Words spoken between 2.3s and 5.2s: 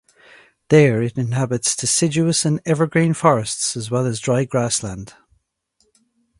and evergreen forests as well as dry grassland.